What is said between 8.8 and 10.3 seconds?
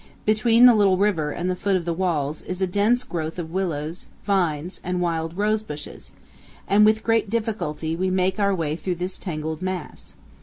this tangled mass.